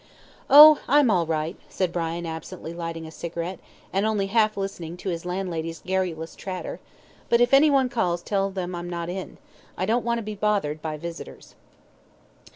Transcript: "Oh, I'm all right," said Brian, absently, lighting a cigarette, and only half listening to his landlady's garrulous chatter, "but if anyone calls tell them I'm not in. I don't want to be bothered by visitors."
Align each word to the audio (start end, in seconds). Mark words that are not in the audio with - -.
"Oh, 0.49 0.79
I'm 0.87 1.11
all 1.11 1.27
right," 1.27 1.55
said 1.69 1.93
Brian, 1.93 2.25
absently, 2.25 2.73
lighting 2.73 3.05
a 3.05 3.11
cigarette, 3.11 3.59
and 3.93 4.03
only 4.03 4.25
half 4.25 4.57
listening 4.57 4.97
to 4.97 5.09
his 5.09 5.27
landlady's 5.27 5.81
garrulous 5.85 6.35
chatter, 6.35 6.79
"but 7.29 7.39
if 7.39 7.53
anyone 7.53 7.87
calls 7.87 8.23
tell 8.23 8.49
them 8.49 8.73
I'm 8.73 8.89
not 8.89 9.09
in. 9.09 9.37
I 9.77 9.85
don't 9.85 10.03
want 10.03 10.17
to 10.17 10.23
be 10.23 10.33
bothered 10.33 10.81
by 10.81 10.97
visitors." 10.97 11.53